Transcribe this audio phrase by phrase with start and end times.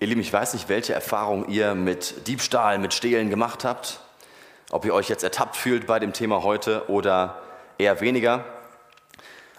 [0.00, 3.98] Ihr Lieben, ich weiß nicht, welche Erfahrung ihr mit Diebstahl, mit Stehlen gemacht habt.
[4.70, 7.42] Ob ihr euch jetzt ertappt fühlt bei dem Thema heute oder
[7.78, 8.44] eher weniger.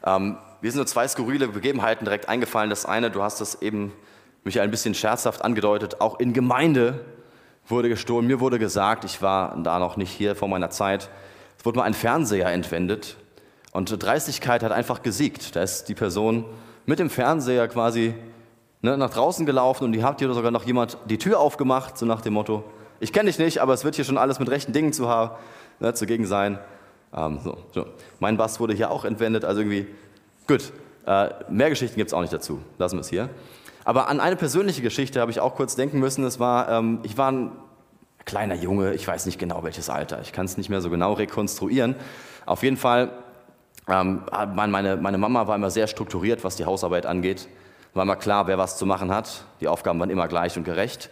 [0.06, 2.70] Ähm, mir sind nur zwei skurrile Begebenheiten direkt eingefallen.
[2.70, 3.92] Das eine, du hast es eben
[4.46, 7.04] mich ein bisschen scherzhaft angedeutet, auch in Gemeinde
[7.68, 8.26] wurde gestohlen.
[8.26, 11.10] Mir wurde gesagt, ich war da noch nicht hier vor meiner Zeit,
[11.58, 13.18] es wurde mal ein Fernseher entwendet
[13.72, 15.58] und Dreistigkeit hat einfach gesiegt.
[15.58, 16.46] Da ist die Person
[16.86, 18.16] mit dem Fernseher quasi
[18.82, 22.06] ne, nach draußen gelaufen und die hat hier sogar noch jemand die Tür aufgemacht, so
[22.06, 22.64] nach dem Motto,
[23.00, 25.32] ich kenne dich nicht, aber es wird hier schon alles mit rechten Dingen zu haben,
[25.80, 26.60] ne, zugegen sein.
[27.16, 27.86] Ähm, so, so.
[28.20, 29.88] Mein Bass wurde hier auch entwendet, also irgendwie,
[30.48, 30.72] gut,
[31.06, 33.30] äh, mehr Geschichten gibt es auch nicht dazu, lassen wir es hier.
[33.86, 36.24] Aber an eine persönliche Geschichte habe ich auch kurz denken müssen.
[36.24, 37.52] Es war, ähm, ich war ein
[38.26, 41.14] kleiner Junge, ich weiß nicht genau welches Alter, ich kann es nicht mehr so genau
[41.14, 41.96] rekonstruieren.
[42.46, 43.12] Auf jeden Fall,
[43.88, 44.24] ähm,
[44.56, 47.48] meine, meine Mama war immer sehr strukturiert, was die Hausarbeit angeht
[47.94, 49.46] war immer klar, wer was zu machen hat.
[49.62, 51.10] Die Aufgaben waren immer gleich und gerecht.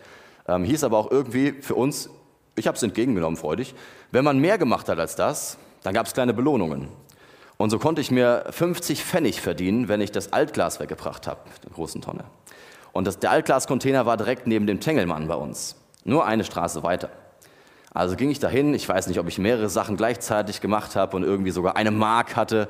[0.48, 2.10] Ähm, hieß aber auch irgendwie für uns,
[2.56, 3.76] ich habe es entgegengenommen, freudig,
[4.12, 6.90] wenn man mehr gemacht hat als das, dann gab es kleine Belohnungen.
[7.58, 11.72] Und so konnte ich mir 50 Pfennig verdienen, wenn ich das Altglas weggebracht habe, der
[11.72, 12.24] großen Tonne.
[12.94, 17.10] Und das, der Altglascontainer war direkt neben dem Tengelmann bei uns, nur eine Straße weiter.
[17.94, 21.24] Also ging ich dahin, ich weiß nicht, ob ich mehrere Sachen gleichzeitig gemacht habe und
[21.24, 22.68] irgendwie sogar eine Mark hatte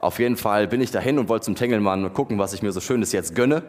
[0.00, 2.80] auf jeden Fall bin ich dahin und wollte zum Tengelmann gucken, was ich mir so
[2.80, 3.62] Schönes jetzt gönne.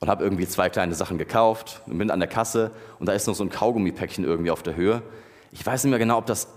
[0.00, 3.26] Und habe irgendwie zwei kleine Sachen gekauft und bin an der Kasse und da ist
[3.26, 5.02] noch so ein Kaugummipäckchen irgendwie auf der Höhe.
[5.52, 6.48] Ich weiß nicht mehr genau, ob das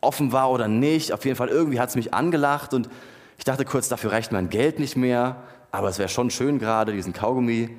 [0.00, 1.12] offen war oder nicht.
[1.12, 2.90] Auf jeden Fall irgendwie hat es mich angelacht und
[3.38, 5.36] ich dachte kurz, dafür reicht mein Geld nicht mehr.
[5.72, 7.70] Aber es wäre schon schön gerade, diesen Kaugummi.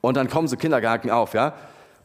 [0.00, 1.54] Und dann kommen so Kindergarten auf, ja.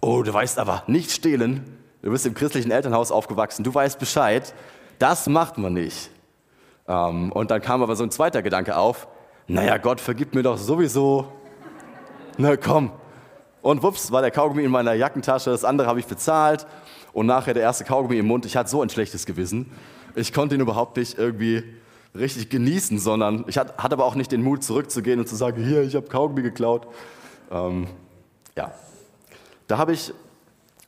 [0.02, 1.80] Oh, du weißt aber, nicht stehlen.
[2.02, 3.64] Du bist im christlichen Elternhaus aufgewachsen.
[3.64, 4.54] Du weißt Bescheid.
[5.00, 6.12] Das macht man nicht.
[6.88, 9.08] Ähm, und dann kam aber so ein zweiter Gedanke auf,
[9.47, 11.31] naja, Gott vergibt mir doch sowieso.
[12.38, 12.92] Na komm.
[13.61, 16.67] Und wups, war der Kaugummi in meiner Jackentasche, das andere habe ich bezahlt
[17.14, 18.45] und nachher der erste Kaugummi im Mund.
[18.45, 19.72] Ich hatte so ein schlechtes Gewissen.
[20.16, 21.64] Ich konnte ihn überhaupt nicht irgendwie
[22.14, 25.81] richtig genießen, sondern ich hatte, aber auch nicht den Mut zurückzugehen und zu sagen, hier,
[25.81, 26.87] ich habe Kaugummi geklaut.
[27.52, 27.87] Ähm,
[28.55, 28.71] ja,
[29.67, 30.14] da habe ich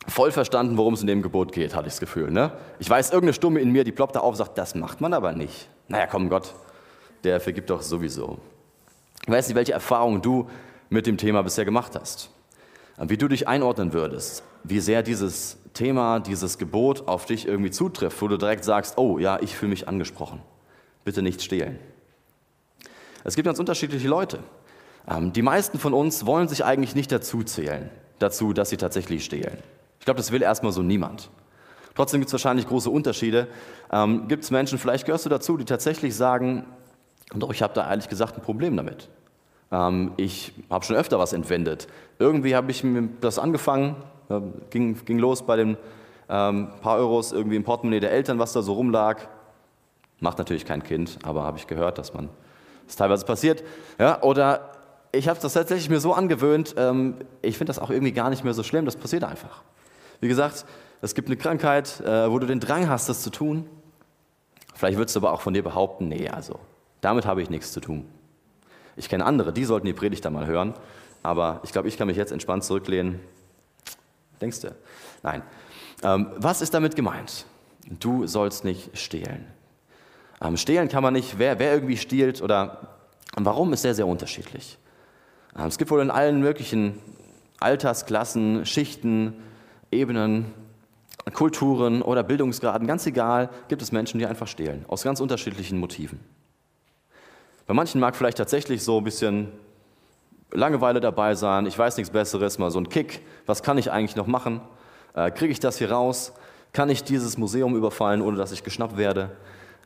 [0.08, 2.32] voll verstanden, worum es in dem Gebot geht, hatte ich das Gefühl.
[2.32, 2.52] Ne?
[2.80, 5.14] Ich weiß, irgendeine Stumme in mir, die ploppt da auf und sagt, das macht man
[5.14, 5.70] aber nicht.
[5.88, 6.54] Naja, komm, Gott,
[7.24, 8.38] der vergibt doch sowieso.
[9.26, 10.50] Ich weiß nicht, welche Erfahrungen du
[10.90, 12.30] mit dem Thema bisher gemacht hast.
[12.98, 18.22] Wie du dich einordnen würdest, wie sehr dieses Thema, dieses Gebot auf dich irgendwie zutrifft,
[18.22, 20.42] wo du direkt sagst, oh ja, ich fühle mich angesprochen.
[21.04, 21.78] Bitte nicht stehlen.
[23.24, 24.40] Es gibt ganz unterschiedliche Leute.
[25.08, 29.24] Ähm, die meisten von uns wollen sich eigentlich nicht dazu zählen, dazu, dass sie tatsächlich
[29.24, 29.58] stehlen.
[30.00, 31.30] Ich glaube, das will erstmal so niemand.
[31.98, 33.48] Trotzdem gibt es wahrscheinlich große Unterschiede.
[33.92, 36.64] Ähm, gibt es Menschen, vielleicht gehörst du dazu, die tatsächlich sagen,
[37.34, 39.10] doch, ich habe da ehrlich gesagt ein Problem damit.
[39.72, 41.88] Ähm, ich habe schon öfter was entwendet.
[42.20, 43.96] Irgendwie habe ich mir das angefangen,
[44.30, 45.76] äh, ging, ging los bei den
[46.30, 49.28] ähm, paar Euros irgendwie im Portemonnaie der Eltern, was da so rumlag.
[50.20, 52.30] Macht natürlich kein Kind, aber habe ich gehört, dass man
[52.86, 53.64] das teilweise passiert.
[53.98, 54.70] Ja, oder
[55.12, 58.44] ich habe das tatsächlich mir so angewöhnt, ähm, ich finde das auch irgendwie gar nicht
[58.44, 59.64] mehr so schlimm, das passiert einfach.
[60.22, 60.64] Wie gesagt,
[61.02, 63.66] es gibt eine Krankheit, äh, wo du den Drang hast, das zu tun.
[64.74, 66.60] Vielleicht würdest du aber auch von dir behaupten, nee, also
[67.02, 68.08] damit habe ich nichts zu tun.
[68.96, 70.74] Ich kenne andere, die sollten die Predigt dann mal hören,
[71.24, 73.20] aber ich glaube, ich kann mich jetzt entspannt zurücklehnen.
[74.42, 74.76] Denkst du?
[75.24, 75.44] Nein.
[76.04, 77.46] Ähm, was ist damit gemeint?
[78.00, 79.46] Du sollst nicht stehlen.
[80.42, 82.98] Ähm, stehlen kann man nicht, wer, wer irgendwie stiehlt oder
[83.36, 84.78] warum ist sehr, sehr unterschiedlich.
[85.58, 87.00] Ähm, es gibt wohl in allen möglichen
[87.60, 89.34] Altersklassen, Schichten,
[89.92, 90.54] Ebenen
[91.34, 96.20] Kulturen oder Bildungsgraden, ganz egal, gibt es Menschen, die einfach stehlen, aus ganz unterschiedlichen Motiven.
[97.66, 99.52] Bei manchen mag vielleicht tatsächlich so ein bisschen
[100.52, 104.16] Langeweile dabei sein, ich weiß nichts Besseres, mal so ein Kick, was kann ich eigentlich
[104.16, 104.62] noch machen?
[105.14, 106.34] Äh, Kriege ich das hier raus?
[106.72, 109.32] Kann ich dieses Museum überfallen, ohne dass ich geschnappt werde?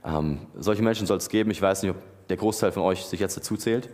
[0.05, 1.97] Ähm, solche Menschen soll es geben, ich weiß nicht, ob
[2.27, 3.89] der Großteil von euch sich jetzt dazu zählt.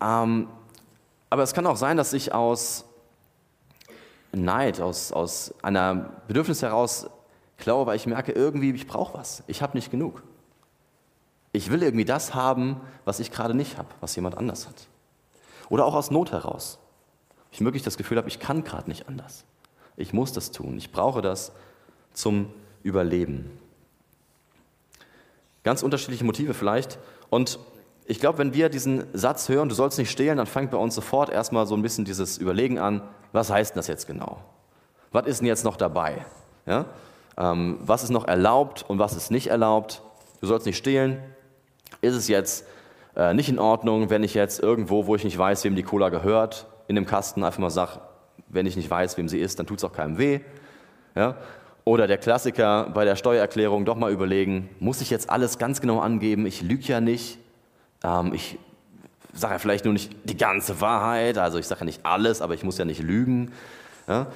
[0.00, 0.48] Ähm,
[1.28, 2.84] aber es kann auch sein, dass ich aus
[4.32, 7.08] Neid, aus, aus einer Bedürfnis heraus
[7.58, 9.42] klaue, weil ich merke, irgendwie, ich brauche was.
[9.46, 10.22] Ich habe nicht genug.
[11.52, 14.86] Ich will irgendwie das haben, was ich gerade nicht habe, was jemand anders hat.
[15.68, 16.78] Oder auch aus Not heraus.
[17.50, 19.44] Ich wirklich das Gefühl habe, ich kann gerade nicht anders.
[19.96, 20.78] Ich muss das tun.
[20.78, 21.52] Ich brauche das
[22.12, 23.50] zum Überleben.
[25.62, 26.98] Ganz unterschiedliche Motive vielleicht.
[27.28, 27.58] Und
[28.10, 30.96] ich glaube, wenn wir diesen Satz hören, du sollst nicht stehlen, dann fängt bei uns
[30.96, 34.38] sofort erstmal so ein bisschen dieses Überlegen an, was heißt das jetzt genau?
[35.12, 36.26] Was ist denn jetzt noch dabei?
[36.66, 36.86] Ja?
[37.38, 40.02] Ähm, was ist noch erlaubt und was ist nicht erlaubt?
[40.40, 41.22] Du sollst nicht stehlen.
[42.00, 42.66] Ist es jetzt
[43.14, 46.08] äh, nicht in Ordnung, wenn ich jetzt irgendwo, wo ich nicht weiß, wem die Cola
[46.08, 48.00] gehört, in dem Kasten einfach mal sage,
[48.48, 50.40] wenn ich nicht weiß, wem sie ist, dann tut es auch keinem weh.
[51.14, 51.36] Ja?
[51.84, 56.00] Oder der Klassiker bei der Steuererklärung doch mal überlegen, muss ich jetzt alles ganz genau
[56.00, 56.44] angeben?
[56.44, 57.38] Ich lüge ja nicht.
[58.02, 58.58] Ähm, ich
[59.32, 62.54] sage ja vielleicht nur nicht die ganze Wahrheit, also ich sage ja nicht alles, aber
[62.54, 63.52] ich muss ja nicht lügen.
[64.08, 64.26] Ja?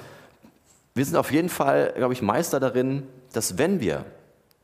[0.93, 4.05] Wir sind auf jeden Fall, glaube ich, Meister darin, dass wenn wir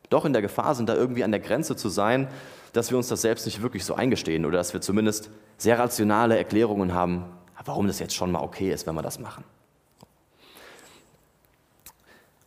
[0.10, 2.28] doch in der Gefahr sind, da irgendwie an der Grenze zu sein,
[2.74, 6.38] dass wir uns das selbst nicht wirklich so eingestehen oder dass wir zumindest sehr rationale
[6.38, 7.26] Erklärungen haben,
[7.66, 9.44] warum das jetzt schon mal okay ist, wenn wir das machen.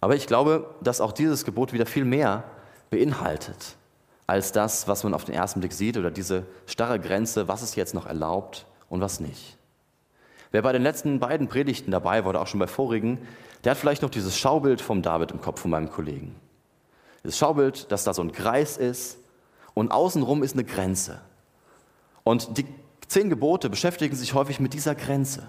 [0.01, 2.45] Aber ich glaube, dass auch dieses Gebot wieder viel mehr
[2.91, 3.77] beinhaltet
[4.27, 7.77] als das, was man auf den ersten Blick sieht oder diese starre Grenze, was ist
[7.77, 9.59] jetzt noch erlaubt und was nicht.
[10.51, 13.19] Wer bei den letzten beiden Predigten dabei war oder auch schon bei vorigen,
[13.65, 16.37] der hat vielleicht noch dieses Schaubild vom David im Kopf von meinem Kollegen.
[17.23, 19.19] Das Schaubild, dass da so ein Kreis ist
[19.75, 21.21] und außenrum ist eine Grenze.
[22.23, 22.67] Und die
[23.09, 25.47] zehn Gebote beschäftigen sich häufig mit dieser Grenze.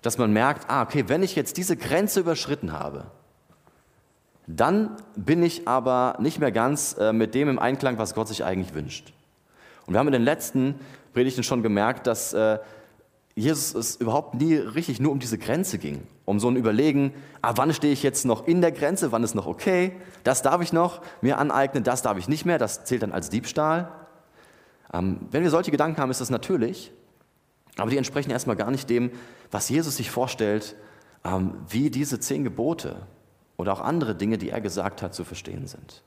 [0.00, 3.06] Dass man merkt, ah, okay, wenn ich jetzt diese Grenze überschritten habe,
[4.46, 8.44] dann bin ich aber nicht mehr ganz äh, mit dem im Einklang, was Gott sich
[8.44, 9.12] eigentlich wünscht.
[9.86, 10.74] Und wir haben in den letzten
[11.12, 12.58] Predigten schon gemerkt, dass äh,
[13.34, 17.52] Jesus es überhaupt nie richtig nur um diese Grenze ging, um so ein Überlegen, ah,
[17.56, 19.92] wann stehe ich jetzt noch in der Grenze, wann ist noch okay,
[20.24, 23.30] das darf ich noch mir aneignen, das darf ich nicht mehr, das zählt dann als
[23.30, 23.90] Diebstahl.
[24.92, 26.92] Ähm, wenn wir solche Gedanken haben, ist das natürlich,
[27.78, 29.10] aber die entsprechen erstmal gar nicht dem,
[29.50, 30.76] was Jesus sich vorstellt,
[31.24, 32.96] ähm, wie diese zehn Gebote
[33.62, 36.02] oder auch andere Dinge, die er gesagt hat, zu verstehen sind.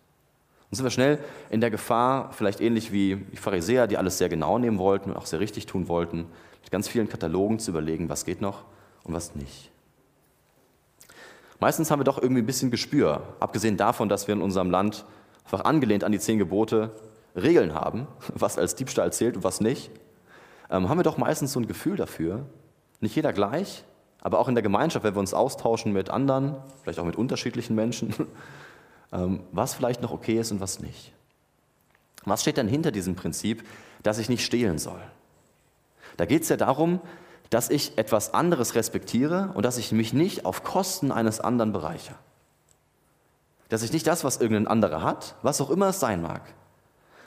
[0.69, 1.19] Und sind wir schnell
[1.49, 5.15] in der Gefahr, vielleicht ähnlich wie die Pharisäer, die alles sehr genau nehmen wollten und
[5.15, 6.25] auch sehr richtig tun wollten,
[6.61, 8.65] mit ganz vielen Katalogen zu überlegen, was geht noch
[9.05, 9.71] und was nicht.
[11.61, 15.05] Meistens haben wir doch irgendwie ein bisschen Gespür, abgesehen davon, dass wir in unserem Land
[15.45, 16.91] einfach angelehnt an die zehn Gebote
[17.37, 19.91] Regeln haben, was als Diebstahl zählt und was nicht,
[20.69, 22.45] ähm, haben wir doch meistens so ein Gefühl dafür.
[22.99, 23.85] Nicht jeder gleich,
[24.25, 27.75] aber auch in der Gemeinschaft, wenn wir uns austauschen mit anderen, vielleicht auch mit unterschiedlichen
[27.75, 28.11] Menschen,
[29.13, 31.13] ähm, was vielleicht noch okay ist und was nicht.
[32.23, 33.63] Was steht denn hinter diesem Prinzip,
[34.01, 34.99] dass ich nicht stehlen soll?
[36.17, 37.01] Da geht es ja darum,
[37.51, 42.17] dass ich etwas anderes respektiere und dass ich mich nicht auf Kosten eines anderen bereichere.
[43.69, 46.41] Dass ich nicht das, was irgendein anderer hat, was auch immer es sein mag,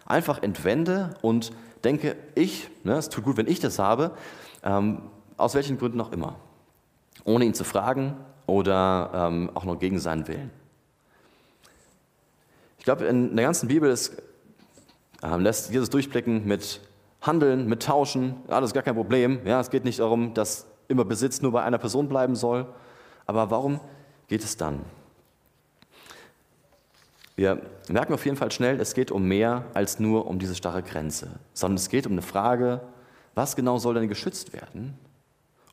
[0.04, 1.52] einfach entwende und
[1.84, 4.16] denke, ich, ne, es tut gut, wenn ich das habe,
[4.64, 5.02] ähm,
[5.36, 6.34] aus welchen Gründen auch immer.
[7.28, 8.16] Ohne ihn zu fragen
[8.46, 10.50] oder ähm, auch nur gegen seinen Willen.
[12.78, 14.16] Ich glaube, in der ganzen Bibel ist,
[15.22, 16.80] äh, lässt Jesus durchblicken mit
[17.20, 19.40] Handeln, mit Tauschen, alles gar kein Problem.
[19.44, 22.66] Ja, es geht nicht darum, dass immer Besitz nur bei einer Person bleiben soll.
[23.26, 23.78] Aber warum
[24.28, 24.80] geht es dann?
[27.36, 27.60] Wir
[27.90, 31.28] merken auf jeden Fall schnell, es geht um mehr als nur um diese starre Grenze,
[31.52, 32.80] sondern es geht um eine Frage,
[33.34, 34.98] was genau soll denn geschützt werden?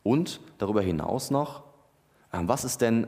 [0.05, 1.63] Und darüber hinaus noch,
[2.31, 3.07] ähm, was ist denn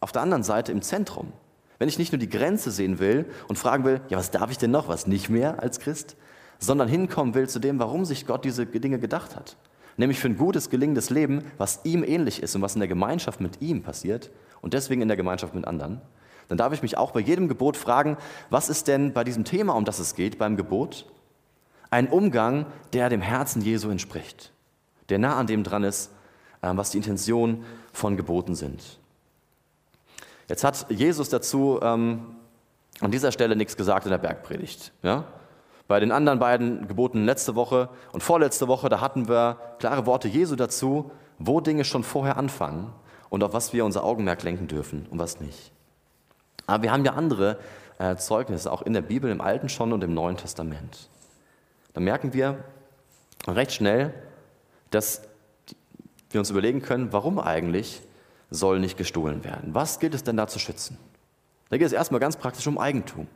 [0.00, 1.32] auf der anderen Seite im Zentrum?
[1.78, 4.58] Wenn ich nicht nur die Grenze sehen will und fragen will, ja, was darf ich
[4.58, 6.16] denn noch, was nicht mehr als Christ,
[6.58, 9.56] sondern hinkommen will zu dem, warum sich Gott diese Dinge gedacht hat.
[9.96, 13.40] Nämlich für ein gutes, gelingendes Leben, was ihm ähnlich ist und was in der Gemeinschaft
[13.40, 14.32] mit ihm passiert
[14.62, 16.00] und deswegen in der Gemeinschaft mit anderen.
[16.48, 18.16] Dann darf ich mich auch bei jedem Gebot fragen,
[18.50, 21.06] was ist denn bei diesem Thema, um das es geht, beim Gebot,
[21.90, 24.52] ein Umgang, der dem Herzen Jesu entspricht,
[25.08, 26.10] der nah an dem dran ist,
[26.74, 28.82] was die Intention von Geboten sind.
[30.48, 32.36] Jetzt hat Jesus dazu ähm,
[33.00, 34.92] an dieser Stelle nichts gesagt in der Bergpredigt.
[35.02, 35.24] Ja?
[35.88, 40.28] Bei den anderen beiden Geboten letzte Woche und vorletzte Woche, da hatten wir klare Worte
[40.28, 42.92] Jesu dazu, wo Dinge schon vorher anfangen
[43.28, 45.72] und auf was wir unser Augenmerk lenken dürfen und was nicht.
[46.66, 47.58] Aber wir haben ja andere
[47.98, 51.08] äh, Zeugnisse, auch in der Bibel, im Alten schon und im Neuen Testament.
[51.92, 52.64] Da merken wir
[53.46, 54.12] recht schnell,
[54.90, 55.22] dass
[56.36, 58.02] wir uns überlegen können, warum eigentlich
[58.50, 59.74] soll nicht gestohlen werden?
[59.74, 60.98] Was gilt es denn da zu schützen?
[61.70, 63.26] Da geht es erstmal ganz praktisch um Eigentum.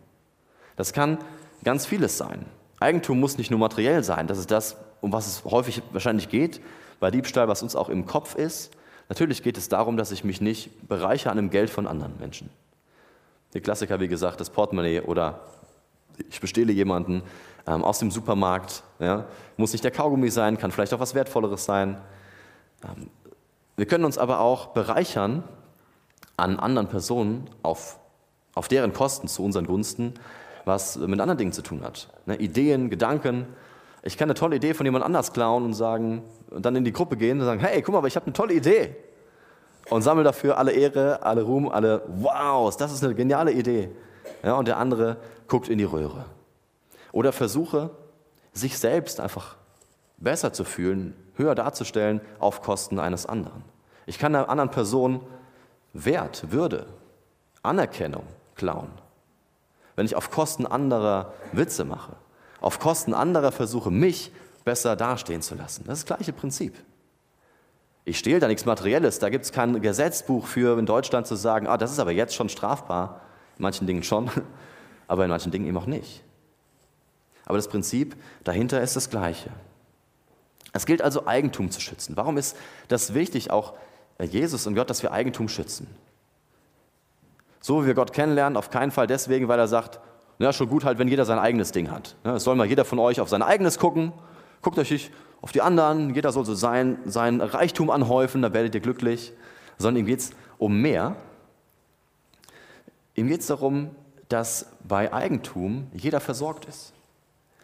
[0.76, 1.18] Das kann
[1.64, 2.44] ganz vieles sein.
[2.78, 6.60] Eigentum muss nicht nur materiell sein, das ist das, um was es häufig wahrscheinlich geht,
[7.00, 8.70] bei Diebstahl, was uns auch im Kopf ist.
[9.08, 12.50] Natürlich geht es darum, dass ich mich nicht bereiche an dem Geld von anderen Menschen.
[13.54, 15.40] Der Klassiker, wie gesagt, das Portemonnaie oder
[16.28, 17.22] ich bestehle jemanden
[17.66, 18.82] ähm, aus dem Supermarkt.
[18.98, 19.26] Ja.
[19.56, 21.98] Muss nicht der Kaugummi sein, kann vielleicht auch was Wertvolleres sein.
[22.84, 23.10] Ähm,
[23.76, 25.44] wir können uns aber auch bereichern
[26.36, 27.98] an anderen Personen auf,
[28.54, 30.14] auf deren Kosten zu unseren Gunsten,
[30.64, 32.08] was mit anderen Dingen zu tun hat.
[32.26, 33.46] Ne, Ideen, Gedanken.
[34.02, 36.92] Ich kann eine tolle Idee von jemand anders klauen und sagen, und dann in die
[36.92, 38.96] Gruppe gehen und sagen, hey, guck mal, ich habe eine tolle Idee.
[39.88, 43.90] Und sammle dafür alle Ehre, alle Ruhm, alle, wow, das ist eine geniale Idee.
[44.42, 45.16] Ja, und der andere
[45.48, 46.26] guckt in die Röhre.
[47.12, 47.90] Oder versuche,
[48.52, 49.56] sich selbst einfach
[50.18, 53.64] besser zu fühlen, höher darzustellen auf Kosten eines anderen.
[54.06, 55.20] Ich kann einer anderen Person
[55.92, 56.86] Wert, Würde,
[57.62, 58.90] Anerkennung klauen.
[59.96, 62.12] Wenn ich auf Kosten anderer Witze mache,
[62.60, 64.32] auf Kosten anderer versuche, mich
[64.64, 65.84] besser dastehen zu lassen.
[65.86, 66.74] Das ist das gleiche Prinzip.
[68.04, 71.66] Ich stehle da nichts Materielles, da gibt es kein Gesetzbuch für in Deutschland zu sagen,
[71.66, 73.20] ah, das ist aber jetzt schon strafbar.
[73.58, 74.30] In manchen Dingen schon,
[75.08, 76.22] aber in manchen Dingen eben auch nicht.
[77.44, 79.50] Aber das Prinzip dahinter ist das gleiche.
[80.72, 82.16] Es gilt also, Eigentum zu schützen.
[82.16, 82.56] Warum ist
[82.88, 83.74] das wichtig, auch
[84.20, 85.86] Jesus und Gott, dass wir Eigentum schützen?
[87.60, 90.00] So wie wir Gott kennenlernen, auf keinen Fall deswegen, weil er sagt,
[90.38, 92.16] ja, schon gut halt, wenn jeder sein eigenes Ding hat.
[92.24, 94.12] Es soll mal jeder von euch auf sein eigenes gucken.
[94.62, 95.12] Guckt euch nicht
[95.42, 96.14] auf die anderen.
[96.14, 99.34] Jeder soll so sein, sein Reichtum anhäufen, da werdet ihr glücklich.
[99.76, 101.16] Sondern ihm geht es um mehr.
[103.14, 103.90] Ihm geht es darum,
[104.30, 106.94] dass bei Eigentum jeder versorgt ist.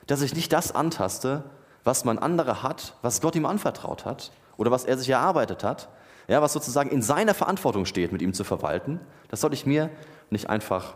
[0.06, 1.44] Dass ich nicht das antaste,
[1.86, 5.88] was man andere hat, was Gott ihm anvertraut hat oder was er sich erarbeitet hat,
[6.26, 9.00] ja, was sozusagen in seiner Verantwortung steht, mit ihm zu verwalten.
[9.28, 9.90] Das soll ich mir
[10.28, 10.94] nicht einfach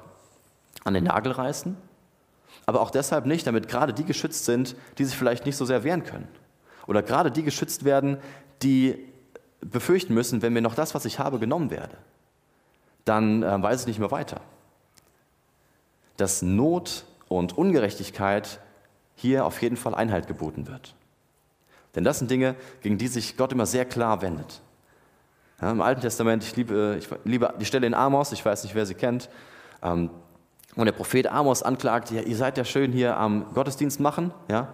[0.82, 1.76] an den Nagel reißen,
[2.66, 5.84] aber auch deshalb nicht, damit gerade die geschützt sind, die sich vielleicht nicht so sehr
[5.84, 6.26] wehren können.
[6.88, 8.18] Oder gerade die geschützt werden,
[8.62, 9.06] die
[9.60, 11.98] befürchten müssen, wenn mir noch das, was ich habe, genommen werde,
[13.04, 14.40] dann äh, weiß ich nicht mehr weiter.
[16.16, 18.58] Dass Not und Ungerechtigkeit
[19.20, 20.94] hier auf jeden Fall Einhalt geboten wird.
[21.94, 24.62] Denn das sind Dinge, gegen die sich Gott immer sehr klar wendet.
[25.60, 28.74] Ja, Im Alten Testament, ich liebe, ich liebe die Stelle in Amos, ich weiß nicht,
[28.74, 29.28] wer sie kennt,
[29.82, 30.10] ähm,
[30.76, 34.72] und der Prophet Amos anklagt, ja, ihr seid ja schön hier am Gottesdienst machen ja,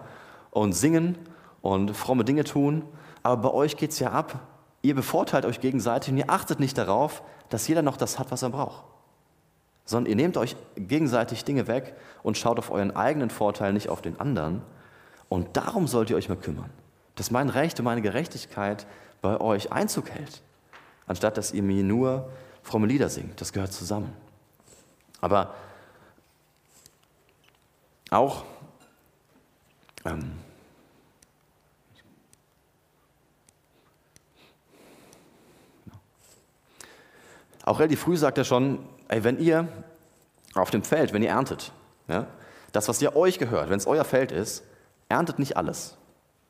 [0.51, 1.17] und singen
[1.61, 2.83] und fromme Dinge tun,
[3.23, 4.39] aber bei euch geht es ja ab,
[4.83, 8.43] ihr bevorteilt euch gegenseitig und ihr achtet nicht darauf, dass jeder noch das hat, was
[8.43, 8.83] er braucht.
[9.87, 14.03] Sondern ihr nehmt euch gegenseitig Dinge weg und schaut auf euren eigenen Vorteil, nicht auf
[14.03, 14.61] den anderen.
[15.29, 16.69] Und darum sollt ihr euch mal kümmern,
[17.15, 18.85] dass mein Recht und meine Gerechtigkeit
[19.21, 20.43] bei euch Einzug hält,
[21.07, 22.29] anstatt dass ihr mir nur
[22.61, 23.41] fromme Lieder singt.
[23.41, 24.13] Das gehört zusammen.
[25.21, 25.55] Aber
[28.11, 28.43] auch
[30.05, 30.33] ähm,
[37.67, 39.67] auch relativ früh sagt er schon, ey, wenn ihr
[40.55, 41.73] auf dem Feld, wenn ihr erntet,
[42.07, 42.27] ja,
[42.71, 44.63] das, was ihr euch gehört, wenn es euer Feld ist,
[45.09, 45.97] erntet nicht alles,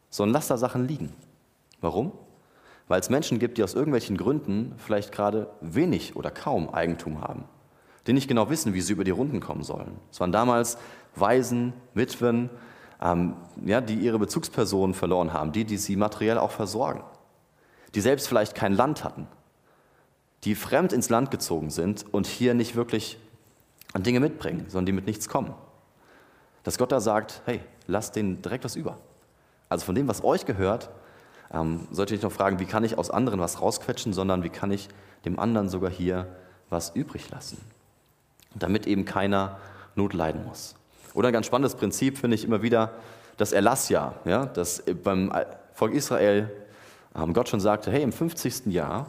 [0.10, 1.14] sondern lasst da Sachen liegen.
[1.82, 2.12] Warum?
[2.88, 7.46] Weil es Menschen gibt, die aus irgendwelchen Gründen vielleicht gerade wenig oder kaum Eigentum haben,
[8.06, 9.98] die nicht genau wissen, wie sie über die Runden kommen sollen.
[10.12, 10.78] Es waren damals
[11.16, 12.50] Waisen, Witwen,
[13.02, 13.34] ähm,
[13.66, 17.04] ja, die ihre Bezugspersonen verloren haben, die, die sie materiell auch versorgen,
[17.96, 19.28] die selbst vielleicht kein Land hatten,
[20.48, 23.18] die fremd ins Land gezogen sind und hier nicht wirklich
[23.92, 25.54] an Dinge mitbringen, sondern die mit nichts kommen.
[26.64, 28.98] Dass Gott da sagt, hey, lasst denen direkt was über.
[29.68, 30.90] Also von dem, was euch gehört,
[31.52, 34.50] ähm, sollte ich nicht noch fragen, wie kann ich aus anderen was rausquetschen, sondern wie
[34.50, 34.88] kann ich
[35.26, 36.34] dem anderen sogar hier
[36.70, 37.58] was übrig lassen,
[38.56, 39.58] damit eben keiner
[39.96, 40.76] Not leiden muss.
[41.14, 42.94] Oder ein ganz spannendes Prinzip finde ich immer wieder
[43.36, 45.30] das Erlassjahr, ja, dass beim
[45.74, 46.50] Volk Israel
[47.18, 48.68] ähm, Gott schon sagte, hey, im 50.
[48.68, 49.08] Jahr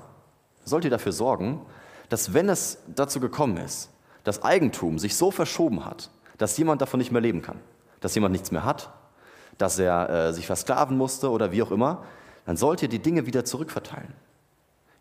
[0.68, 1.60] sollt ihr dafür sorgen,
[2.08, 3.90] dass wenn es dazu gekommen ist,
[4.24, 7.58] dass Eigentum sich so verschoben hat, dass jemand davon nicht mehr leben kann,
[8.00, 8.90] dass jemand nichts mehr hat,
[9.58, 12.04] dass er äh, sich versklaven musste oder wie auch immer,
[12.46, 14.14] dann sollt ihr die Dinge wieder zurückverteilen.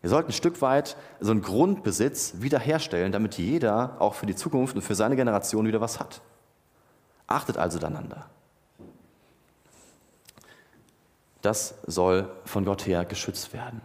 [0.02, 4.76] Ihr sollt ein Stück weit so einen Grundbesitz wiederherstellen, damit jeder auch für die Zukunft
[4.76, 6.20] und für seine Generation wieder was hat.
[7.26, 8.26] Achtet also einander.
[11.42, 13.80] Das soll von Gott her geschützt werden.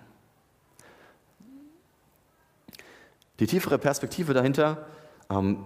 [3.44, 4.86] Die tiefere Perspektive dahinter,
[5.30, 5.66] ähm,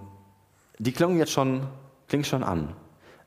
[0.79, 1.67] die klingt jetzt schon,
[2.07, 2.73] klingt schon an.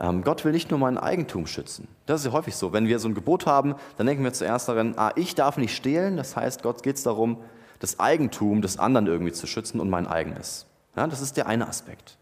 [0.00, 1.86] Ähm, Gott will nicht nur mein Eigentum schützen.
[2.06, 2.72] Das ist ja häufig so.
[2.72, 5.76] Wenn wir so ein Gebot haben, dann denken wir zuerst daran, ah, ich darf nicht
[5.76, 6.16] stehlen.
[6.16, 7.36] Das heißt, Gott geht es darum,
[7.78, 10.66] das Eigentum des anderen irgendwie zu schützen und mein eigenes.
[10.96, 12.18] Ja, das ist der eine Aspekt.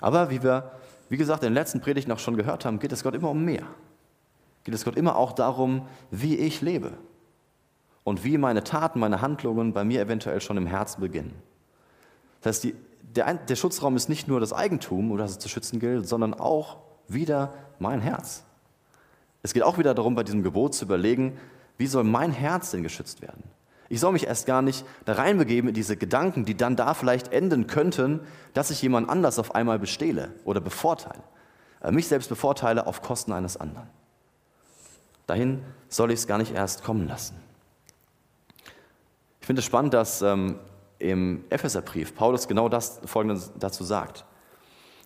[0.00, 0.72] Aber wie wir
[1.08, 3.44] wie gesagt, in den letzten Predigten auch schon gehört haben, geht es Gott immer um
[3.44, 3.62] mehr.
[4.64, 6.92] Geht es Gott immer auch darum, wie ich lebe
[8.02, 11.34] und wie meine Taten, meine Handlungen bei mir eventuell schon im Herzen beginnen.
[12.40, 15.48] Das heißt, die, der, der Schutzraum ist nicht nur das Eigentum, oder das es zu
[15.48, 16.78] schützen gilt, sondern auch
[17.08, 18.44] wieder mein Herz.
[19.42, 21.38] Es geht auch wieder darum, bei diesem Gebot zu überlegen,
[21.78, 23.42] wie soll mein Herz denn geschützt werden?
[23.88, 27.32] Ich soll mich erst gar nicht da reinbegeben in diese Gedanken, die dann da vielleicht
[27.32, 28.20] enden könnten,
[28.54, 31.22] dass ich jemand anders auf einmal bestehle oder bevorteile.
[31.82, 33.88] Äh, mich selbst bevorteile auf Kosten eines anderen.
[35.26, 37.34] Dahin soll ich es gar nicht erst kommen lassen.
[39.40, 40.58] Ich finde es spannend, dass ähm,
[41.00, 44.24] im Epheserbrief Paulus genau das Folgendes dazu sagt.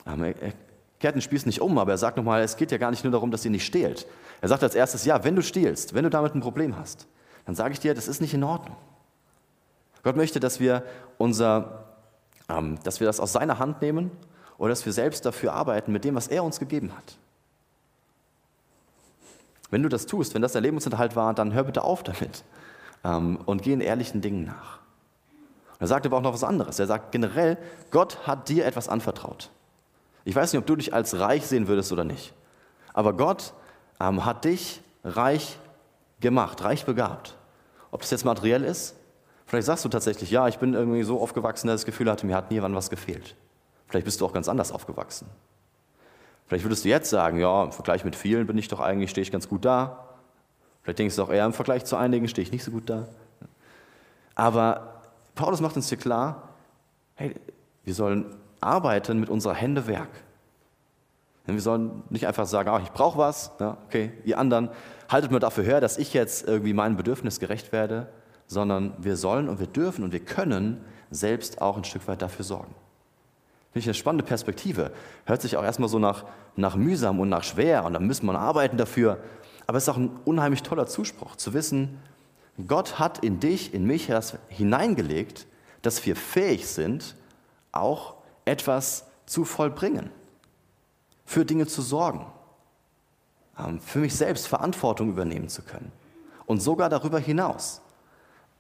[0.07, 0.53] Ähm, er,
[1.01, 3.13] kehrt den Spieß nicht um, aber er sagt nochmal, es geht ja gar nicht nur
[3.13, 4.07] darum, dass ihr nicht stehlt.
[4.41, 7.07] Er sagt als erstes, ja, wenn du stiehlst, wenn du damit ein Problem hast,
[7.47, 8.77] dann sage ich dir, das ist nicht in Ordnung.
[10.03, 10.83] Gott möchte, dass wir,
[11.19, 11.85] unser,
[12.49, 14.11] ähm, dass wir das aus seiner Hand nehmen
[14.59, 17.19] oder dass wir selbst dafür arbeiten mit dem, was er uns gegeben hat.
[19.71, 22.45] Wenn du das tust, wenn das dein Lebensunterhalt war, dann hör bitte auf damit
[23.05, 24.84] ähm, und geh in ehrlichen Dingen nach.
[25.81, 26.79] Er sagt aber auch noch was anderes.
[26.79, 27.59] Er sagt generell,
[27.91, 29.51] Gott hat dir etwas anvertraut.
[30.25, 32.33] Ich weiß nicht, ob du dich als reich sehen würdest oder nicht.
[32.93, 33.53] Aber Gott
[34.01, 35.59] ähm, hat dich reich
[36.21, 37.37] gemacht, reich begabt.
[37.91, 38.95] Ob das jetzt materiell ist,
[39.47, 42.27] vielleicht sagst du tatsächlich, ja, ich bin irgendwie so aufgewachsen, dass ich das Gefühl hatte,
[42.27, 43.37] mir hat nie wann was gefehlt.
[43.89, 45.29] Vielleicht bist du auch ganz anders aufgewachsen.
[46.47, 49.23] Vielleicht würdest du jetzt sagen, ja, im Vergleich mit vielen bin ich doch eigentlich, stehe
[49.23, 50.09] ich ganz gut da.
[50.83, 53.09] Vielleicht denkst du auch eher, im Vergleich zu einigen stehe ich nicht so gut da.
[54.35, 54.94] Aber
[55.35, 56.51] Paulus macht uns hier klar,
[57.15, 57.35] hey,
[57.85, 58.27] wir sollen
[58.61, 60.11] arbeiten mit unserer Hände Werk.
[61.47, 64.71] Wir sollen nicht einfach sagen, oh, ich brauche was, ja, okay, ihr anderen,
[65.11, 68.09] haltet mir dafür her, dass ich jetzt irgendwie meinem Bedürfnis gerecht werde,
[68.47, 72.45] sondern wir sollen und wir dürfen und wir können selbst auch ein Stück weit dafür
[72.45, 72.75] sorgen.
[73.73, 74.93] Finde ich eine spannende Perspektive.
[75.27, 76.25] Hört sich auch erstmal so nach,
[76.57, 79.19] nach mühsam und nach schwer und dann müssen wir arbeiten dafür.
[79.67, 81.99] Aber es ist auch ein unheimlich toller Zuspruch, zu wissen,
[82.67, 84.11] Gott hat in dich, in mich
[84.49, 85.47] hineingelegt,
[85.83, 87.17] dass wir fähig sind,
[87.73, 90.11] auch etwas zu vollbringen,
[91.25, 92.27] für Dinge zu sorgen,
[93.59, 95.91] ähm, für mich selbst Verantwortung übernehmen zu können
[96.47, 97.81] und sogar darüber hinaus.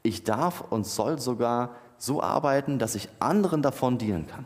[0.02, 4.44] Ich darf und soll sogar so arbeiten, dass ich anderen davon dienen kann.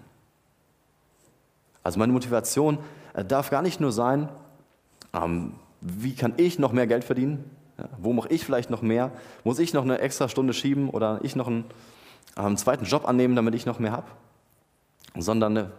[1.82, 2.78] Also meine Motivation
[3.14, 4.28] äh, darf gar nicht nur sein,
[5.14, 7.50] ähm, wie kann ich noch mehr Geld verdienen?
[7.98, 9.12] Wo mache ich vielleicht noch mehr?
[9.44, 11.64] Muss ich noch eine extra Stunde schieben oder ich noch einen,
[12.36, 14.06] einen zweiten Job annehmen, damit ich noch mehr habe?
[15.16, 15.72] sondern er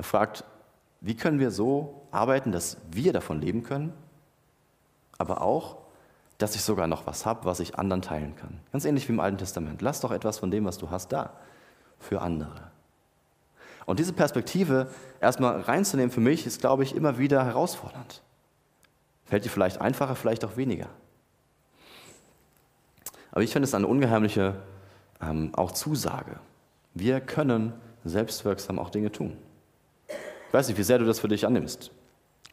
[0.00, 0.44] fragt,
[1.00, 3.92] wie können wir so arbeiten, dass wir davon leben können,
[5.18, 5.78] aber auch,
[6.38, 8.60] dass ich sogar noch was habe, was ich anderen teilen kann.
[8.72, 9.80] Ganz ähnlich wie im Alten Testament.
[9.80, 11.32] Lass doch etwas von dem, was du hast, da
[11.98, 12.70] für andere.
[13.86, 14.88] Und diese Perspektive
[15.20, 18.22] erstmal reinzunehmen für mich, ist, glaube ich, immer wieder herausfordernd.
[19.24, 20.88] Fällt dir vielleicht einfacher, vielleicht auch weniger.
[23.36, 24.54] Aber ich finde es eine ungeheimliche
[25.20, 26.40] ähm, auch Zusage.
[26.94, 29.36] Wir können selbstwirksam auch Dinge tun.
[30.08, 31.90] Ich weiß nicht, wie sehr du das für dich annimmst.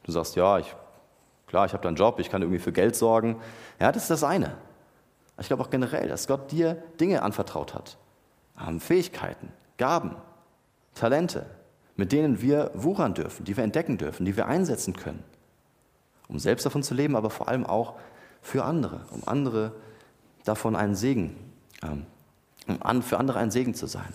[0.03, 0.75] Du sagst, ja, ich,
[1.47, 3.37] klar, ich habe da einen Job, ich kann irgendwie für Geld sorgen.
[3.79, 4.57] Ja, das ist das eine.
[5.39, 7.97] Ich glaube auch generell, dass Gott dir Dinge anvertraut hat.
[8.79, 10.17] Fähigkeiten, Gaben,
[10.95, 11.45] Talente,
[11.95, 15.23] mit denen wir wuchern dürfen, die wir entdecken dürfen, die wir einsetzen können,
[16.27, 17.93] um selbst davon zu leben, aber vor allem auch
[18.41, 19.71] für andere, um andere
[20.43, 21.35] davon einen Segen,
[21.81, 22.05] ähm,
[22.67, 24.13] um für andere ein Segen zu sein.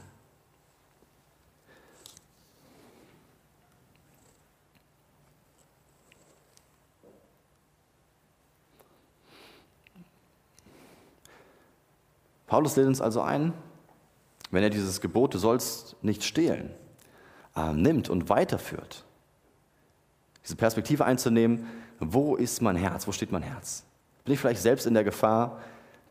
[12.46, 13.52] Paulus lädt uns also ein,
[14.50, 16.70] wenn er dieses Gebot, du sollst nicht stehlen,
[17.54, 19.04] äh, nimmt und weiterführt,
[20.42, 21.66] diese Perspektive einzunehmen,
[22.00, 23.84] wo ist mein Herz, wo steht mein Herz?
[24.24, 25.60] Bin ich vielleicht selbst in der Gefahr,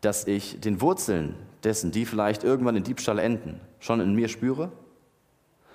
[0.00, 1.34] dass ich den Wurzeln
[1.64, 4.70] dessen, die vielleicht irgendwann in Diebstahl enden, schon in mir spüre?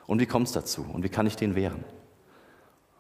[0.08, 0.86] Und wie kommt es dazu?
[0.92, 1.84] Und wie kann ich den wehren?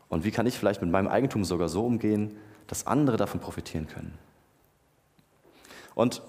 [0.09, 3.87] Und wie kann ich vielleicht mit meinem Eigentum sogar so umgehen, dass andere davon profitieren
[3.87, 4.17] können?
[5.95, 6.21] Und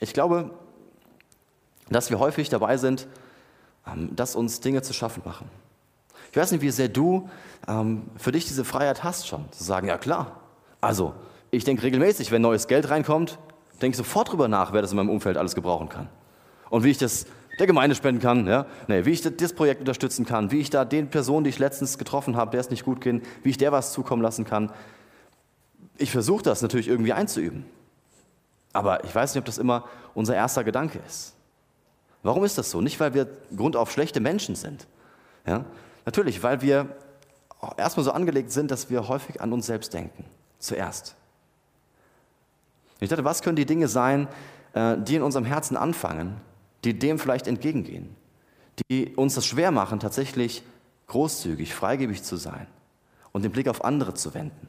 [0.00, 0.50] ich glaube,
[1.88, 3.06] dass wir häufig dabei sind,
[3.86, 5.48] ähm, dass uns Dinge zu schaffen machen.
[6.30, 7.28] Ich weiß nicht, wie sehr du
[7.68, 10.40] ähm, für dich diese Freiheit hast schon, zu sagen, ja klar,
[10.80, 11.14] also
[11.54, 13.38] ich denke regelmäßig, wenn neues Geld reinkommt,
[13.80, 16.08] denke ich sofort drüber nach, wer das in meinem Umfeld alles gebrauchen kann.
[16.70, 17.26] Und wie ich das
[17.58, 18.66] der Gemeinde spenden kann, ja?
[18.88, 21.98] nee, wie ich das Projekt unterstützen kann, wie ich da den Personen, die ich letztens
[21.98, 24.72] getroffen habe, der es nicht gut ging, wie ich der was zukommen lassen kann.
[25.96, 27.64] Ich versuche das natürlich irgendwie einzuüben.
[28.72, 31.34] Aber ich weiß nicht, ob das immer unser erster Gedanke ist.
[32.24, 32.80] Warum ist das so?
[32.80, 34.88] Nicht, weil wir grundauf schlechte Menschen sind.
[35.46, 35.64] Ja?
[36.04, 36.88] Natürlich, weil wir
[37.76, 40.24] erstmal so angelegt sind, dass wir häufig an uns selbst denken.
[40.58, 41.14] Zuerst.
[43.00, 44.28] Ich dachte, was können die Dinge sein,
[44.72, 46.40] äh, die in unserem Herzen anfangen,
[46.84, 48.14] die dem vielleicht entgegengehen,
[48.90, 50.62] die uns das schwer machen, tatsächlich
[51.06, 52.66] großzügig, freigebig zu sein
[53.32, 54.68] und den Blick auf andere zu wenden.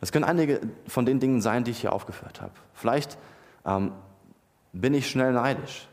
[0.00, 2.52] Das können einige von den Dingen sein, die ich hier aufgeführt habe.
[2.72, 3.18] Vielleicht
[3.66, 3.92] ähm,
[4.72, 5.88] bin ich schnell neidisch.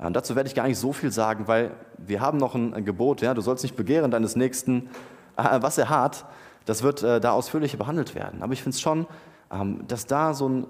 [0.00, 3.20] Ähm, dazu werde ich gar nicht so viel sagen, weil wir haben noch ein, Gebot,
[3.20, 4.88] ja, du sollst nicht begehren deines Nächsten,
[5.36, 6.24] äh, was er hat.
[6.64, 8.42] Das wird äh, da ausführlich behandelt werden.
[8.42, 9.06] Aber ich finde es schon,
[9.50, 10.66] ähm, dass da so ein,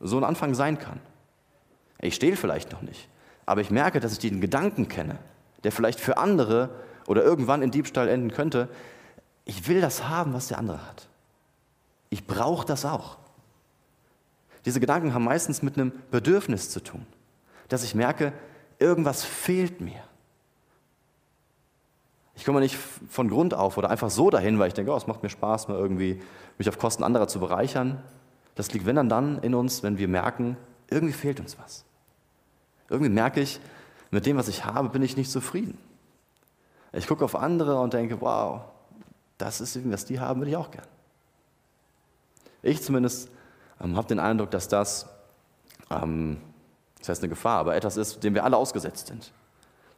[0.00, 1.00] so ein Anfang sein kann.
[2.00, 3.08] Ich stehle vielleicht noch nicht,
[3.44, 5.18] aber ich merke, dass ich den Gedanken kenne,
[5.64, 6.70] der vielleicht für andere
[7.06, 8.68] oder irgendwann in Diebstahl enden könnte.
[9.44, 11.08] Ich will das haben, was der andere hat.
[12.08, 13.18] Ich brauche das auch.
[14.64, 17.06] Diese Gedanken haben meistens mit einem Bedürfnis zu tun,
[17.68, 18.32] dass ich merke,
[18.78, 20.02] irgendwas fehlt mir.
[22.40, 22.74] Ich komme nicht
[23.10, 25.68] von Grund auf oder einfach so dahin, weil ich denke, oh, es macht mir Spaß,
[25.68, 26.22] mal irgendwie
[26.56, 28.02] mich auf Kosten anderer zu bereichern.
[28.54, 30.56] Das liegt, wenn dann, dann in uns, wenn wir merken,
[30.88, 31.84] irgendwie fehlt uns was.
[32.88, 33.60] Irgendwie merke ich,
[34.10, 35.76] mit dem, was ich habe, bin ich nicht zufrieden.
[36.94, 38.62] Ich gucke auf andere und denke, wow,
[39.36, 40.86] das ist, was die haben, würde ich auch gern.
[42.62, 43.28] Ich zumindest
[43.82, 45.10] ähm, habe den Eindruck, dass das,
[45.90, 46.38] ähm,
[47.00, 49.30] das heißt eine Gefahr, aber etwas ist, dem wir alle ausgesetzt sind.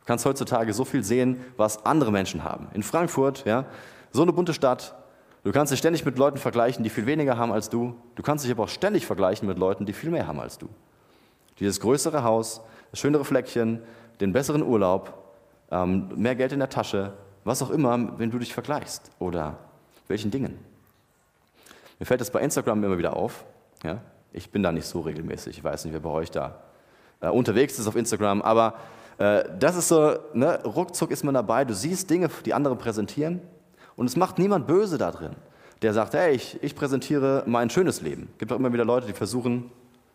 [0.03, 2.67] Du kannst heutzutage so viel sehen, was andere Menschen haben.
[2.75, 3.67] In Frankfurt, ja,
[4.11, 4.97] so eine bunte Stadt.
[5.45, 7.95] Du kannst dich ständig mit Leuten vergleichen, die viel weniger haben als du.
[8.17, 10.69] Du kannst dich aber auch ständig vergleichen mit Leuten, die viel mehr haben als du.
[11.61, 13.81] Dieses größere Haus, das schönere Fleckchen,
[14.21, 15.15] den besseren Urlaub,
[15.71, 17.13] ähm, mehr Geld in der Tasche,
[17.45, 19.57] was auch immer, wenn du dich vergleichst oder
[20.09, 20.59] welchen Dingen.
[22.01, 23.45] Mir fällt das bei Instagram immer wieder auf.
[23.85, 24.01] Ja?
[24.33, 25.59] Ich bin da nicht so regelmäßig.
[25.59, 26.59] Ich weiß nicht, wer bei euch da
[27.21, 28.75] äh, unterwegs ist auf Instagram, aber
[29.19, 33.41] das ist so, ne, ruckzuck ist man dabei, du siehst Dinge, die andere präsentieren
[33.97, 35.37] und es macht niemand böse da drin,
[35.83, 38.29] der sagt, hey, ich, ich präsentiere mein schönes Leben.
[38.33, 39.71] Es gibt auch immer wieder Leute, die versuchen,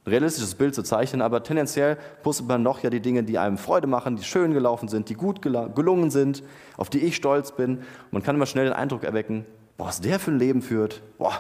[0.06, 3.58] ein realistisches Bild zu zeichnen, aber tendenziell postet man noch ja die Dinge, die einem
[3.58, 6.44] Freude machen, die schön gelaufen sind, die gut gelungen sind,
[6.78, 7.82] auf die ich stolz bin.
[8.12, 9.46] Man kann immer schnell den Eindruck erwecken,
[9.78, 11.34] boah, was der für ein Leben führt, boah.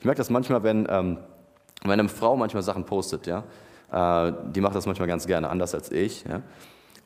[0.00, 1.18] Ich merke das manchmal, wenn, ähm,
[1.82, 3.42] wenn eine Frau manchmal Sachen postet, ja, äh,
[3.90, 6.42] die macht das manchmal ganz gerne, anders als ich, ja.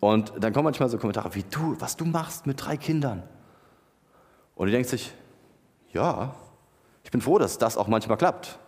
[0.00, 3.22] Und dann kommen manchmal so Kommentare wie du, was du machst mit drei Kindern.
[4.56, 5.12] Und die denkt sich,
[5.92, 6.34] ja,
[7.04, 8.58] ich bin froh, dass das auch manchmal klappt.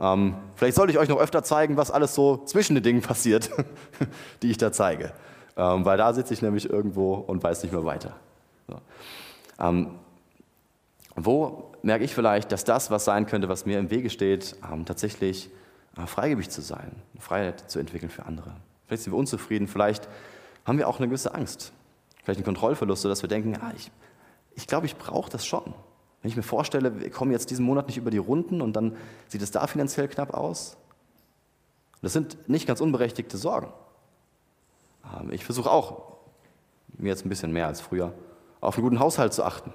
[0.00, 3.50] Ähm, vielleicht sollte ich euch noch öfter zeigen, was alles so zwischen den Dingen passiert,
[4.42, 5.12] die ich da zeige.
[5.56, 8.14] Ähm, weil da sitze ich nämlich irgendwo und weiß nicht mehr weiter.
[8.68, 8.76] So.
[9.58, 9.90] Ähm,
[11.16, 14.84] wo merke ich vielleicht, dass das, was sein könnte, was mir im Wege steht, ähm,
[14.84, 15.50] tatsächlich äh,
[16.06, 18.54] freigebig zu sein, Freiheit zu entwickeln für andere?
[18.86, 20.08] Vielleicht sind wir unzufrieden, vielleicht
[20.64, 21.72] haben wir auch eine gewisse Angst,
[22.24, 23.90] vielleicht einen Kontrollverlust, sodass wir denken, ah, ich,
[24.54, 25.74] ich glaube, ich brauche das schon.
[26.22, 28.96] Wenn ich mir vorstelle, wir kommen jetzt diesen Monat nicht über die Runden und dann
[29.28, 30.76] sieht es da finanziell knapp aus.
[32.02, 33.72] Das sind nicht ganz unberechtigte Sorgen.
[35.16, 36.18] Ähm, ich versuche auch,
[36.96, 38.12] mir jetzt ein bisschen mehr als früher,
[38.60, 39.72] auf einen guten Haushalt zu achten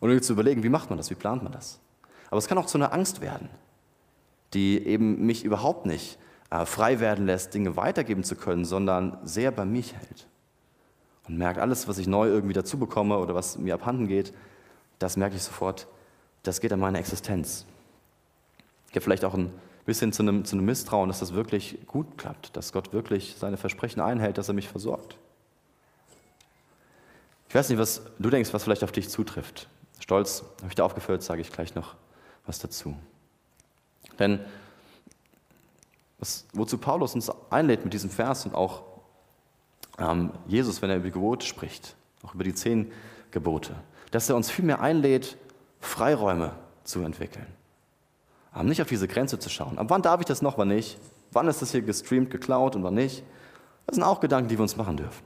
[0.00, 1.78] und zu überlegen, wie macht man das, wie plant man das.
[2.28, 3.48] Aber es kann auch zu einer Angst werden,
[4.54, 6.18] die eben mich überhaupt nicht
[6.50, 10.26] äh, frei werden lässt, Dinge weitergeben zu können, sondern sehr bei mich hält.
[11.26, 14.32] Und merkt, alles, was ich neu irgendwie dazu bekomme oder was mir abhanden geht,
[14.98, 15.86] das merke ich sofort,
[16.42, 17.66] das geht an meine Existenz.
[18.88, 19.52] Ich habe vielleicht auch ein
[19.84, 23.58] bisschen zu einem, zu einem Misstrauen, dass das wirklich gut klappt, dass Gott wirklich seine
[23.58, 25.16] Versprechen einhält, dass er mich versorgt.
[27.48, 29.68] Ich weiß nicht, was du denkst, was vielleicht auf dich zutrifft.
[30.00, 31.94] Stolz habe ich da aufgeführt, sage ich gleich noch
[32.46, 32.96] was dazu.
[34.18, 34.40] Denn
[36.18, 38.82] was, wozu Paulus uns einlädt mit diesem Vers und auch
[39.98, 42.90] ähm, Jesus, wenn er über Gebote spricht, auch über die zehn
[43.30, 43.74] Gebote,
[44.10, 45.36] dass er uns vielmehr einlädt,
[45.80, 46.52] Freiräume
[46.84, 47.46] zu entwickeln.
[48.52, 49.78] Aber nicht auf diese Grenze zu schauen.
[49.78, 50.98] Ab wann darf ich das noch, wann nicht?
[51.30, 53.22] Wann ist das hier gestreamt, geklaut und wann nicht?
[53.86, 55.22] Das sind auch Gedanken, die wir uns machen dürfen.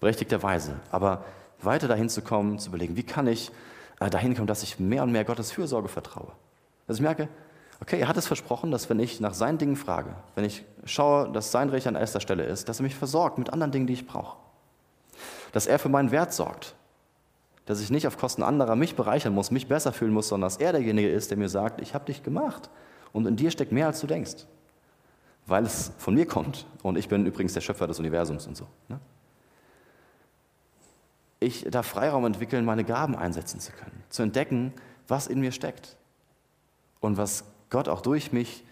[0.00, 0.80] Berechtigterweise.
[0.90, 1.24] Aber
[1.60, 3.52] weiter dahin zu kommen, zu überlegen, wie kann ich
[4.00, 6.32] äh, dahin kommen, dass ich mehr und mehr Gottes Fürsorge vertraue.
[6.86, 7.28] Dass ich merke,
[7.80, 11.32] okay, er hat es versprochen, dass wenn ich nach seinen Dingen frage, wenn ich schaue,
[11.32, 13.94] dass sein Recht an erster Stelle ist, dass er mich versorgt mit anderen Dingen, die
[13.94, 14.36] ich brauche.
[15.52, 16.74] Dass er für meinen Wert sorgt,
[17.66, 20.58] dass ich nicht auf Kosten anderer mich bereichern muss, mich besser fühlen muss, sondern dass
[20.58, 22.70] er derjenige ist, der mir sagt, ich habe dich gemacht
[23.12, 24.46] und in dir steckt mehr, als du denkst,
[25.46, 28.66] weil es von mir kommt und ich bin übrigens der Schöpfer des Universums und so.
[28.88, 29.00] Ne?
[31.38, 34.74] Ich darf Freiraum entwickeln, meine Gaben einsetzen zu können, zu entdecken,
[35.08, 35.96] was in mir steckt
[37.00, 38.64] und was Gott auch durch mich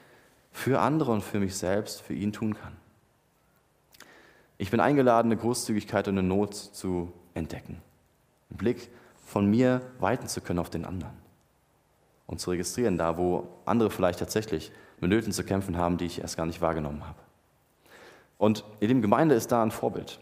[0.51, 2.77] für andere und für mich selbst, für ihn tun kann.
[4.59, 7.81] Ich bin eingeladen, eine Großzügigkeit und eine Not zu entdecken
[8.51, 8.91] einen Blick
[9.25, 11.15] von mir weiten zu können auf den anderen
[12.27, 16.21] und zu registrieren, da wo andere vielleicht tatsächlich mit Nöten zu kämpfen haben, die ich
[16.21, 17.19] erst gar nicht wahrgenommen habe.
[18.37, 20.19] Und in dem Gemeinde ist da ein Vorbild.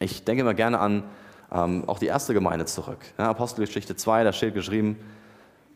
[0.00, 1.04] Ich denke immer gerne an
[1.52, 2.98] ähm, auch die erste Gemeinde zurück.
[3.18, 4.98] Ja, Apostelgeschichte 2, da steht geschrieben,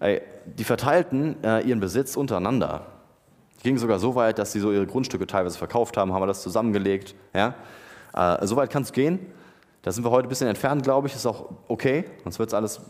[0.00, 2.86] ey, die verteilten äh, ihren Besitz untereinander.
[3.62, 6.42] Ging sogar so weit, dass sie so ihre Grundstücke teilweise verkauft haben, haben wir das
[6.42, 7.14] zusammengelegt.
[7.34, 7.54] Ja?
[8.14, 9.18] Äh, so weit kann es gehen.
[9.82, 12.54] Da sind wir heute ein bisschen entfernt, glaube ich, ist auch okay, sonst wird es
[12.54, 12.80] alles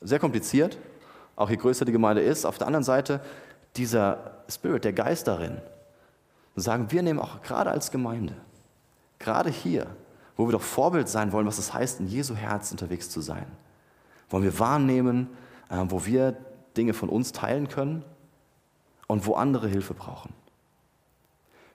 [0.00, 0.78] sehr kompliziert,
[1.36, 2.44] auch je größer die Gemeinde ist.
[2.44, 3.20] Auf der anderen Seite
[3.76, 5.58] dieser Spirit, der Geist darin,
[6.56, 8.34] sagen wir nehmen auch gerade als Gemeinde,
[9.18, 9.86] gerade hier,
[10.36, 13.46] wo wir doch Vorbild sein wollen, was es heißt, in Jesu Herz unterwegs zu sein.
[14.30, 15.28] Wollen wir wahrnehmen,
[15.68, 16.36] äh, wo wir
[16.76, 18.04] Dinge von uns teilen können
[19.06, 20.32] und wo andere Hilfe brauchen.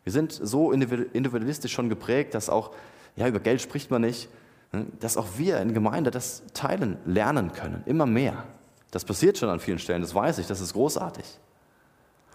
[0.03, 2.71] Wir sind so individualistisch schon geprägt, dass auch,
[3.15, 4.29] ja, über Geld spricht man nicht,
[4.71, 8.43] ne, dass auch wir in Gemeinde das teilen lernen können, immer mehr.
[8.91, 11.25] Das passiert schon an vielen Stellen, das weiß ich, das ist großartig.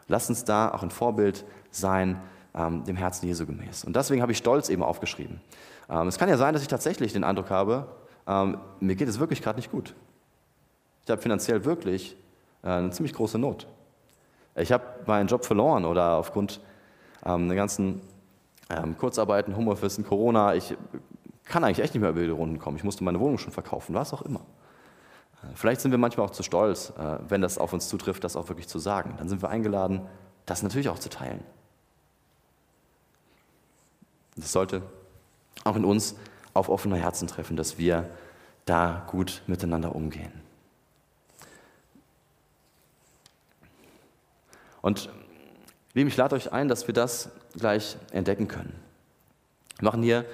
[0.08, 2.20] Lass uns da auch ein Vorbild sein,
[2.54, 3.84] ähm, dem Herzen Jesu gemäß.
[3.84, 5.40] Und deswegen habe ich Stolz eben aufgeschrieben.
[5.88, 7.86] Ähm, es kann ja sein, dass ich tatsächlich den Eindruck habe,
[8.26, 9.94] ähm, mir geht es wirklich gerade nicht gut.
[11.04, 12.16] Ich habe finanziell wirklich
[12.62, 13.66] eine ziemlich große Not.
[14.56, 16.60] Ich habe meinen Job verloren oder aufgrund
[17.24, 18.00] ähm, der ganzen
[18.68, 20.76] ähm, Kurzarbeiten, Homeoffice, Corona, ich
[21.44, 22.76] kann eigentlich echt nicht mehr über die Runden kommen.
[22.76, 24.40] Ich musste meine Wohnung schon verkaufen, was auch immer.
[25.42, 28.36] Äh, vielleicht sind wir manchmal auch zu stolz, äh, wenn das auf uns zutrifft, das
[28.36, 29.14] auch wirklich zu sagen.
[29.18, 30.02] Dann sind wir eingeladen,
[30.46, 31.42] das natürlich auch zu teilen.
[34.36, 34.82] Das sollte
[35.64, 36.16] auch in uns
[36.54, 38.08] auf offene Herzen treffen, dass wir
[38.64, 40.32] da gut miteinander umgehen.
[44.82, 45.10] Und
[45.92, 48.72] Lieben, ich lade euch ein, dass wir das gleich entdecken können.
[49.78, 50.24] Wir machen hier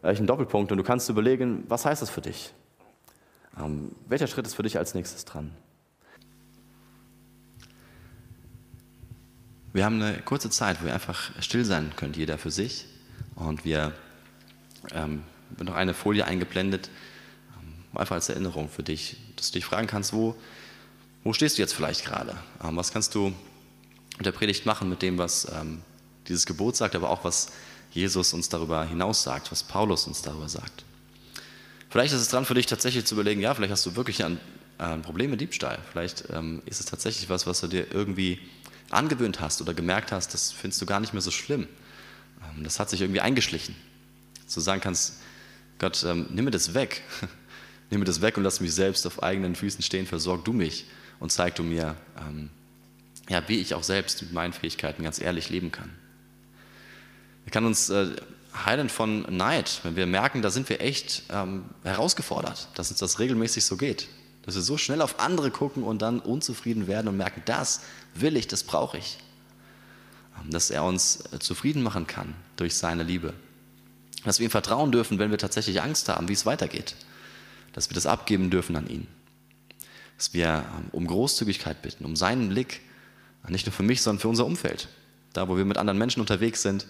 [0.00, 2.52] gleich einen Doppelpunkt und du kannst überlegen, was heißt das für dich?
[3.56, 5.52] Ähm, welcher Schritt ist für dich als nächstes dran?
[9.72, 12.86] Wir haben eine kurze Zeit, wo ihr einfach still sein könnt, jeder für sich.
[13.36, 13.92] Und wir
[14.92, 15.22] ähm,
[15.62, 16.90] noch eine Folie eingeblendet,
[17.60, 20.34] ähm, einfach als Erinnerung für dich, dass du dich fragen kannst, wo,
[21.22, 22.36] wo stehst du jetzt vielleicht gerade?
[22.64, 23.32] Ähm, was kannst du
[24.16, 25.82] mit der Predigt machen, mit dem, was ähm,
[26.28, 27.48] dieses Gebot sagt, aber auch was
[27.90, 30.84] Jesus uns darüber hinaus sagt, was Paulus uns darüber sagt.
[31.90, 34.40] Vielleicht ist es dran für dich tatsächlich zu überlegen, ja, vielleicht hast du wirklich ein,
[34.78, 35.78] ein Problem mit Diebstahl.
[35.92, 38.40] Vielleicht ähm, ist es tatsächlich was, was du dir irgendwie
[38.90, 41.68] angewöhnt hast oder gemerkt hast, das findest du gar nicht mehr so schlimm.
[42.42, 43.76] Ähm, das hat sich irgendwie eingeschlichen.
[44.52, 45.20] Du sagen kannst,
[45.78, 47.02] Gott, ähm, nimm mir das weg.
[47.90, 50.86] nimm mir das weg und lass mich selbst auf eigenen Füßen stehen, versorg du mich
[51.20, 52.50] und zeig du mir, ähm,
[53.28, 55.90] ja, wie ich auch selbst mit meinen Fähigkeiten ganz ehrlich leben kann.
[57.46, 58.08] Er kann uns äh,
[58.64, 63.18] heilen von Neid, wenn wir merken, da sind wir echt ähm, herausgefordert, dass uns das
[63.18, 64.08] regelmäßig so geht.
[64.42, 67.80] Dass wir so schnell auf andere gucken und dann unzufrieden werden und merken, das
[68.14, 69.18] will ich, das brauche ich.
[70.42, 73.32] Ähm, dass er uns äh, zufrieden machen kann durch seine Liebe.
[74.24, 76.94] Dass wir ihm vertrauen dürfen, wenn wir tatsächlich Angst haben, wie es weitergeht.
[77.72, 79.06] Dass wir das abgeben dürfen an ihn.
[80.16, 82.80] Dass wir ähm, um Großzügigkeit bitten, um seinen Blick
[83.48, 84.88] nicht nur für mich, sondern für unser Umfeld.
[85.32, 86.86] Da, wo wir mit anderen Menschen unterwegs sind,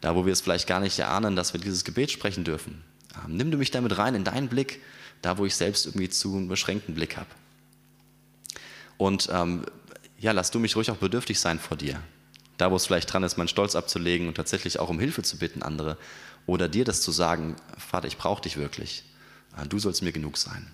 [0.00, 2.82] da, wo wir es vielleicht gar nicht erahnen, dass wir dieses Gebet sprechen dürfen.
[3.24, 4.82] Ähm, nimm du mich damit rein in deinen Blick,
[5.22, 7.30] da, wo ich selbst irgendwie zu einem beschränkten Blick habe.
[8.98, 9.64] Und ähm,
[10.18, 12.00] ja, lass du mich ruhig auch bedürftig sein vor dir.
[12.56, 15.38] Da, wo es vielleicht dran ist, meinen Stolz abzulegen und tatsächlich auch um Hilfe zu
[15.38, 15.96] bitten, andere.
[16.46, 19.04] Oder dir das zu sagen, Vater, ich brauche dich wirklich.
[19.56, 20.70] Äh, du sollst mir genug sein.